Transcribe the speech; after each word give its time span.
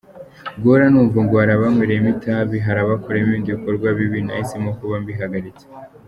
Guhora 0.61 0.85
numva 0.91 1.17
ngo 1.23 1.33
hari 1.41 1.51
abanywereyemo 1.53 2.09
itabi, 2.15 2.55
hari 2.65 2.79
abakoreyemo 2.81 3.27
ibindi 3.29 3.55
bikorwa 3.55 3.87
bibi 3.97 4.19
nahisemo 4.25 4.69
kuba 4.79 4.95
mbihagaritse. 5.03 5.65